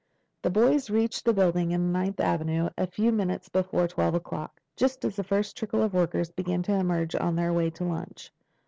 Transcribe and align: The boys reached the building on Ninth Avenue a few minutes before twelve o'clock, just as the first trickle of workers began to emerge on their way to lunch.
The 0.41 0.49
boys 0.49 0.89
reached 0.89 1.25
the 1.25 1.33
building 1.33 1.75
on 1.75 1.91
Ninth 1.91 2.19
Avenue 2.19 2.71
a 2.75 2.87
few 2.87 3.11
minutes 3.11 3.49
before 3.49 3.87
twelve 3.87 4.15
o'clock, 4.15 4.59
just 4.75 5.05
as 5.05 5.15
the 5.15 5.23
first 5.23 5.55
trickle 5.55 5.83
of 5.83 5.93
workers 5.93 6.31
began 6.31 6.63
to 6.63 6.73
emerge 6.73 7.13
on 7.15 7.35
their 7.35 7.53
way 7.53 7.69
to 7.69 7.83
lunch. 7.83 8.31